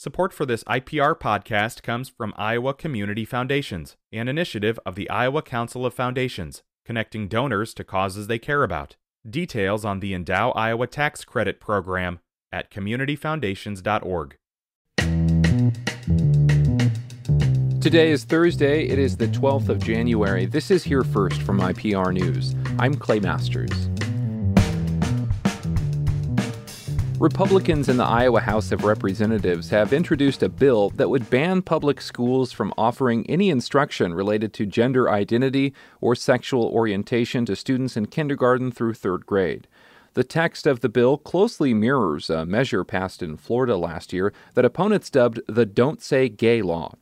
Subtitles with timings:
[0.00, 5.42] Support for this IPR podcast comes from Iowa Community Foundations, an initiative of the Iowa
[5.42, 8.96] Council of Foundations, connecting donors to causes they care about.
[9.28, 14.36] Details on the Endow Iowa Tax Credit Program at communityfoundations.org.
[17.82, 18.88] Today is Thursday.
[18.88, 20.46] It is the 12th of January.
[20.46, 22.54] This is Here First from IPR News.
[22.78, 23.90] I'm Clay Masters.
[27.20, 32.00] Republicans in the Iowa House of Representatives have introduced a bill that would ban public
[32.00, 38.06] schools from offering any instruction related to gender identity or sexual orientation to students in
[38.06, 39.68] kindergarten through third grade.
[40.14, 44.64] The text of the bill closely mirrors a measure passed in Florida last year that
[44.64, 46.94] opponents dubbed the Don't Say Gay Law.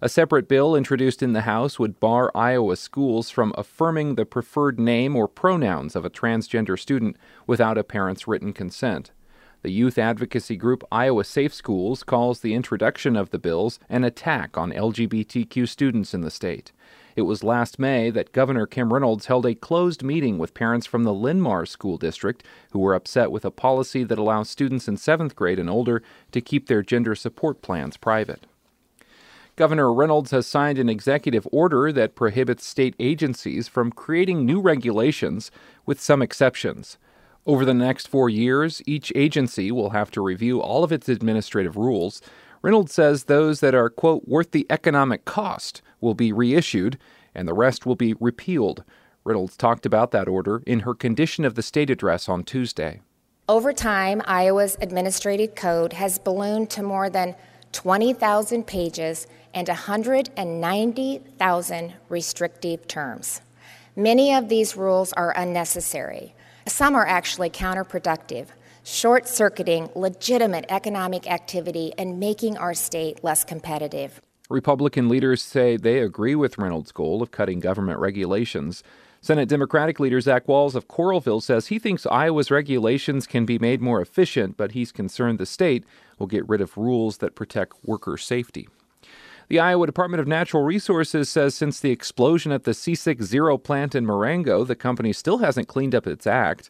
[0.00, 4.80] A separate bill introduced in the House would bar Iowa schools from affirming the preferred
[4.80, 9.10] name or pronouns of a transgender student without a parent's written consent.
[9.62, 14.56] The youth advocacy group Iowa Safe Schools calls the introduction of the bills an attack
[14.56, 16.72] on LGBTQ students in the state.
[17.16, 21.04] It was last May that Governor Kim Reynolds held a closed meeting with parents from
[21.04, 25.34] the Linn-Mar School District who were upset with a policy that allows students in seventh
[25.34, 28.46] grade and older to keep their gender support plans private.
[29.56, 35.50] Governor Reynolds has signed an executive order that prohibits state agencies from creating new regulations,
[35.86, 36.98] with some exceptions.
[37.46, 41.76] Over the next four years, each agency will have to review all of its administrative
[41.76, 42.20] rules.
[42.60, 46.98] Reynolds says those that are, quote, worth the economic cost will be reissued
[47.36, 48.82] and the rest will be repealed.
[49.22, 53.00] Reynolds talked about that order in her Condition of the State address on Tuesday.
[53.48, 57.36] Over time, Iowa's administrative code has ballooned to more than
[57.70, 63.40] 20,000 pages and 190,000 restrictive terms.
[63.94, 66.34] Many of these rules are unnecessary.
[66.68, 68.48] Some are actually counterproductive,
[68.82, 74.20] short circuiting legitimate economic activity and making our state less competitive.
[74.50, 78.82] Republican leaders say they agree with Reynolds' goal of cutting government regulations.
[79.20, 83.80] Senate Democratic leader Zach Wahls of Coralville says he thinks Iowa's regulations can be made
[83.80, 85.84] more efficient, but he's concerned the state
[86.18, 88.68] will get rid of rules that protect worker safety.
[89.48, 93.94] The Iowa Department of Natural Resources says since the explosion at the C6 Zero plant
[93.94, 96.68] in Marengo, the company still hasn't cleaned up its act.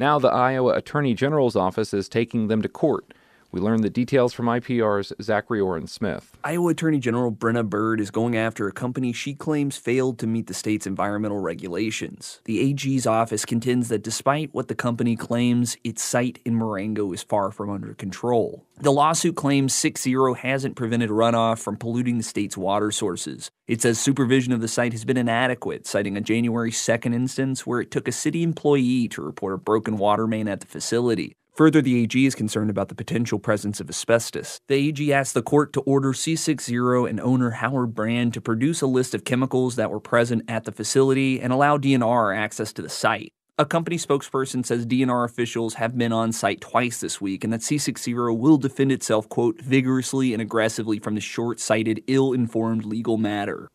[0.00, 3.12] Now the Iowa Attorney General's office is taking them to court.
[3.54, 6.36] We learned the details from IPR's Zachary Oren Smith.
[6.42, 10.48] Iowa Attorney General Brenna Bird is going after a company she claims failed to meet
[10.48, 12.40] the state's environmental regulations.
[12.46, 17.22] The AG's office contends that despite what the company claims, its site in Marengo is
[17.22, 18.66] far from under control.
[18.80, 23.52] The lawsuit claims 6-0 hasn't prevented runoff from polluting the state's water sources.
[23.68, 27.80] It says supervision of the site has been inadequate, citing a January 2nd instance where
[27.80, 31.36] it took a city employee to report a broken water main at the facility.
[31.54, 34.60] Further, the AG is concerned about the potential presence of asbestos.
[34.66, 38.88] The AG asked the court to order C6-Zero and owner Howard Brand to produce a
[38.88, 42.88] list of chemicals that were present at the facility and allow DNR access to the
[42.88, 43.32] site.
[43.56, 47.60] A company spokesperson says DNR officials have been on site twice this week and that
[47.60, 53.16] C6-Zero will defend itself, quote, vigorously and aggressively from the short sighted, ill informed legal
[53.16, 53.70] matter.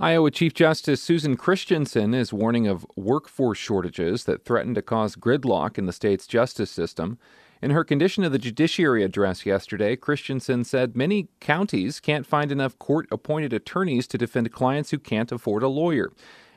[0.00, 5.76] Iowa Chief Justice Susan Christensen is warning of workforce shortages that threaten to cause gridlock
[5.76, 7.18] in the state's justice system.
[7.60, 12.78] In her Condition of the Judiciary address yesterday, Christensen said many counties can't find enough
[12.78, 16.10] court appointed attorneys to defend clients who can't afford a lawyer.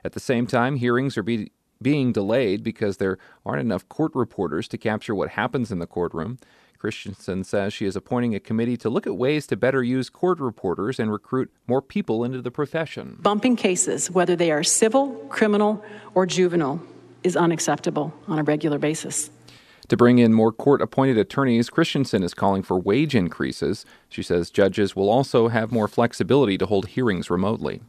[0.04, 4.68] At the same time, hearings are be- being delayed because there aren't enough court reporters
[4.70, 6.40] to capture what happens in the courtroom.
[6.86, 10.40] Christensen says she is appointing a committee to look at ways to better use court
[10.40, 13.18] reporters and recruit more people into the profession.
[13.22, 16.80] Bumping cases, whether they are civil, criminal, or juvenile,
[17.24, 19.32] is unacceptable on a regular basis.
[19.88, 23.84] To bring in more court appointed attorneys, Christensen is calling for wage increases.
[24.08, 27.82] She says judges will also have more flexibility to hold hearings remotely.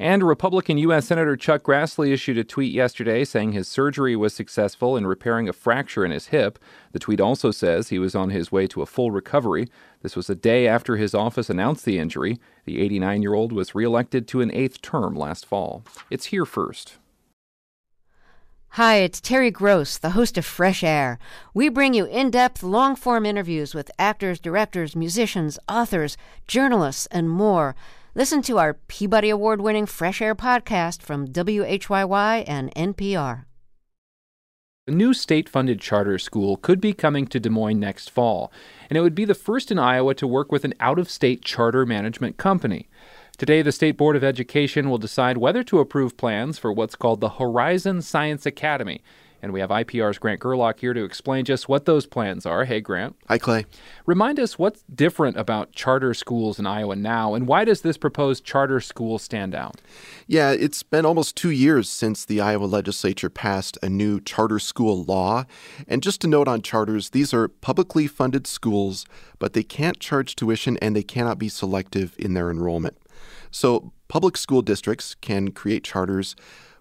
[0.00, 1.06] And Republican U.S.
[1.06, 5.52] Senator Chuck Grassley issued a tweet yesterday saying his surgery was successful in repairing a
[5.52, 6.60] fracture in his hip.
[6.92, 9.66] The tweet also says he was on his way to a full recovery.
[10.02, 12.38] This was a day after his office announced the injury.
[12.64, 15.82] The 89 year old was reelected to an eighth term last fall.
[16.10, 16.98] It's here first.
[18.72, 21.18] Hi, it's Terry Gross, the host of Fresh Air.
[21.54, 26.16] We bring you in depth, long form interviews with actors, directors, musicians, authors,
[26.46, 27.74] journalists, and more.
[28.18, 33.44] Listen to our Peabody Award winning Fresh Air podcast from WHYY and NPR.
[34.88, 38.50] A new state funded charter school could be coming to Des Moines next fall,
[38.90, 41.44] and it would be the first in Iowa to work with an out of state
[41.44, 42.88] charter management company.
[43.36, 47.20] Today, the State Board of Education will decide whether to approve plans for what's called
[47.20, 49.00] the Horizon Science Academy.
[49.40, 52.64] And we have IPR's Grant Gerlock here to explain just what those plans are.
[52.64, 53.16] Hey, Grant.
[53.28, 53.66] Hi, Clay.
[54.04, 58.44] Remind us what's different about charter schools in Iowa now, and why does this proposed
[58.44, 59.80] charter school stand out?
[60.26, 65.04] Yeah, it's been almost two years since the Iowa legislature passed a new charter school
[65.04, 65.44] law.
[65.86, 69.06] And just to note on charters, these are publicly funded schools,
[69.38, 72.96] but they can't charge tuition and they cannot be selective in their enrollment.
[73.50, 76.34] So, public school districts can create charters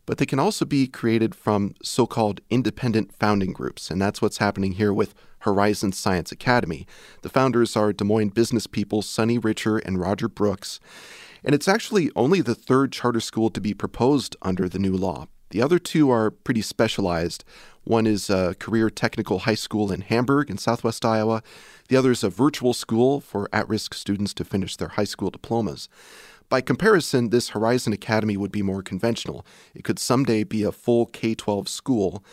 [0.08, 3.92] but they can also be created from so called independent founding groups.
[3.92, 6.88] And that's what's happening here with Horizon Science Academy.
[7.22, 10.80] The founders are Des Moines business people Sonny Richer and Roger Brooks.
[11.44, 15.28] And it's actually only the third charter school to be proposed under the new law.
[15.50, 17.44] The other two are pretty specialized.
[17.84, 21.44] One is a career technical high school in Hamburg in southwest Iowa.
[21.90, 25.30] The other is a virtual school for at risk students to finish their high school
[25.30, 25.88] diplomas.
[26.50, 29.46] By comparison, this Horizon Academy would be more conventional.
[29.76, 32.24] It could someday be a full K 12 school.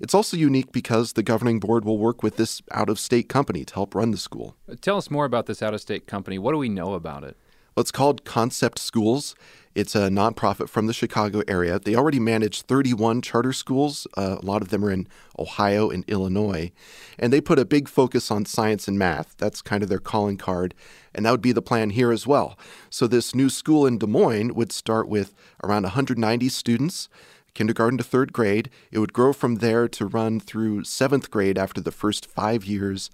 [0.00, 3.66] It's also unique because the governing board will work with this out of state company
[3.66, 4.56] to help run the school.
[4.80, 6.38] Tell us more about this out of state company.
[6.38, 7.36] What do we know about it?
[7.74, 9.34] Well, it's called Concept Schools.
[9.78, 11.78] It's a nonprofit from the Chicago area.
[11.78, 14.08] They already manage 31 charter schools.
[14.16, 15.06] Uh, a lot of them are in
[15.38, 16.72] Ohio and Illinois.
[17.16, 19.36] And they put a big focus on science and math.
[19.38, 20.74] That's kind of their calling card.
[21.14, 22.58] And that would be the plan here as well.
[22.90, 25.32] So, this new school in Des Moines would start with
[25.62, 27.08] around 190 students
[27.54, 28.70] kindergarten to third grade.
[28.90, 33.10] It would grow from there to run through seventh grade after the first five years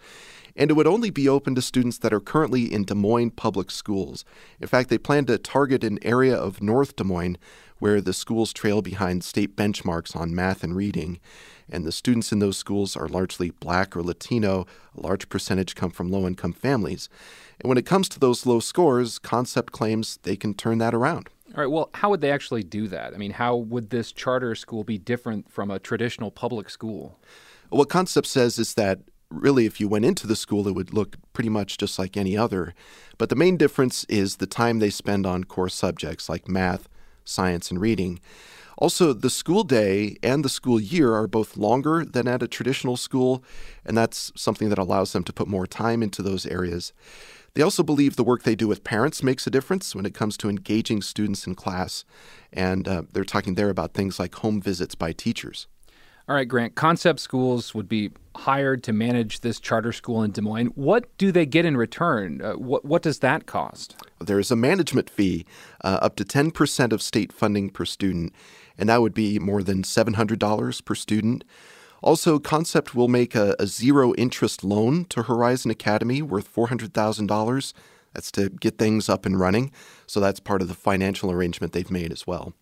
[0.56, 3.70] and it would only be open to students that are currently in Des Moines public
[3.70, 4.24] schools.
[4.60, 7.38] In fact, they plan to target an area of North Des Moines
[7.78, 11.18] where the schools trail behind state benchmarks on math and reading.
[11.68, 14.66] And the students in those schools are largely black or Latino.
[14.96, 17.08] A large percentage come from low income families.
[17.60, 21.30] And when it comes to those low scores, Concept claims they can turn that around.
[21.54, 23.14] All right, well, how would they actually do that?
[23.14, 27.20] I mean, how would this charter school be different from a traditional public school?
[27.68, 28.98] What Concept says is that
[29.30, 32.36] really, if you went into the school, it would look pretty much just like any
[32.36, 32.74] other.
[33.18, 36.88] But the main difference is the time they spend on core subjects like math,
[37.24, 38.18] science, and reading.
[38.76, 42.96] Also, the school day and the school year are both longer than at a traditional
[42.96, 43.44] school,
[43.84, 46.92] and that's something that allows them to put more time into those areas.
[47.54, 50.36] They also believe the work they do with parents makes a difference when it comes
[50.38, 52.04] to engaging students in class,
[52.52, 55.68] and uh, they're talking there about things like home visits by teachers.
[56.26, 60.40] All right, Grant, concept schools would be hired to manage this charter school in Des
[60.40, 60.68] Moines.
[60.68, 62.40] What do they get in return?
[62.42, 63.94] Uh, what, what does that cost?
[64.20, 65.44] There is a management fee,
[65.84, 68.32] uh, up to 10% of state funding per student,
[68.78, 71.44] and that would be more than $700 per student.
[72.04, 77.72] Also, Concept will make a, a zero interest loan to Horizon Academy worth $400,000.
[78.12, 79.72] That's to get things up and running.
[80.06, 82.52] So that's part of the financial arrangement they've made as well.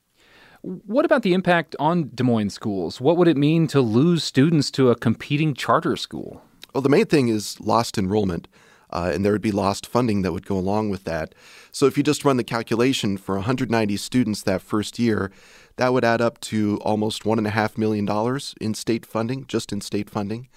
[0.61, 3.01] What about the impact on Des Moines schools?
[3.01, 6.41] What would it mean to lose students to a competing charter school?
[6.73, 8.47] Well, the main thing is lost enrollment.
[8.93, 11.35] Uh, and there would be lost funding that would go along with that.
[11.71, 15.33] So if you just run the calculation for 190 students that first year,
[15.77, 20.49] that would add up to almost $1.5 million in state funding, just in state funding.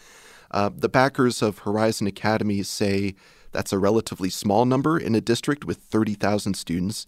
[0.51, 3.15] Uh, the backers of Horizon Academy say
[3.51, 7.07] that's a relatively small number in a district with 30,000 students.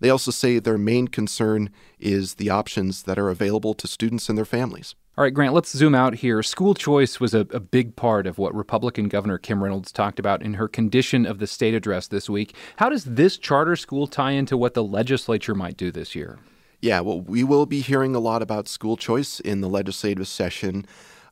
[0.00, 4.36] They also say their main concern is the options that are available to students and
[4.36, 4.94] their families.
[5.18, 6.42] All right, Grant, let's zoom out here.
[6.42, 10.42] School choice was a, a, big part of what Republican Governor Kim Reynolds talked about
[10.42, 12.54] in her condition of the state address this week.
[12.76, 16.38] How does this charter school tie into what the legislature might do this year?
[16.82, 20.84] Yeah, well, we will be hearing a lot about school choice in the legislative session.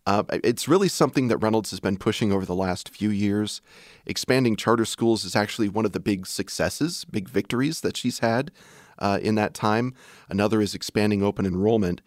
[0.07, 3.63] Uh, it's really something that Reynolds has been pushing over the last few years.
[4.07, 8.51] Expanding charter schools is actually one of the big successes, big victories that she's had
[8.99, 9.95] uh, in that time.
[10.29, 12.03] Another is expanding open enrollment.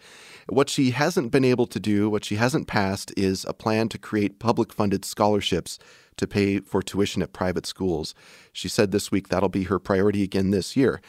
[0.48, 3.98] What she hasn't been able to do, what she hasn't passed, is a plan to
[3.98, 5.80] create public funded scholarships
[6.18, 8.16] to pay for tuition at private schools.
[8.54, 11.02] She said this week that'll be her priority again this year.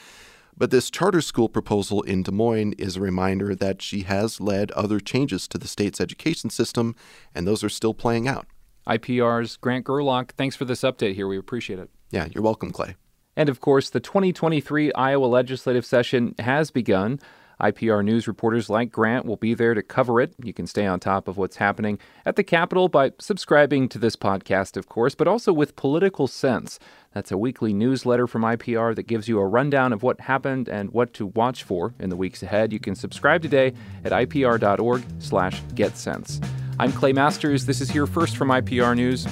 [0.59, 4.73] But this charter school proposal in Des Moines is a reminder that she has led
[4.73, 6.97] other changes to the state's education system,
[7.33, 8.45] and those are still playing out.
[8.85, 11.29] IPR's Grant Gerlock, thanks for this update here.
[11.29, 11.91] We appreciate it.
[12.11, 12.97] Yeah, you're welcome, Clay.
[13.37, 17.21] And of course, the 2023 Iowa legislative session has begun.
[17.61, 20.33] IPR News reporters like Grant will be there to cover it.
[20.43, 24.17] You can stay on top of what's happening at the Capitol by subscribing to this
[24.17, 26.79] podcast, of course, but also with Political Sense.
[27.13, 30.93] That's a weekly newsletter from IPR that gives you a rundown of what happened and
[30.93, 32.73] what to watch for in the weeks ahead.
[32.73, 33.73] You can subscribe today
[34.05, 36.49] at ipr.org/getsense.
[36.81, 37.67] I'm Clay Masters.
[37.67, 39.27] This is here first from IPR News.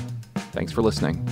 [0.53, 1.25] Thanks for listening.